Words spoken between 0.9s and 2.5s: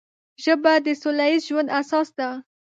سوله ییز ژوند اساس ده